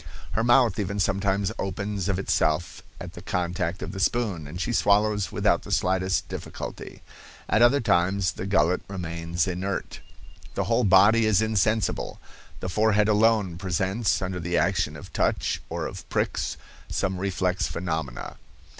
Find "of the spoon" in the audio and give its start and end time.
3.83-4.47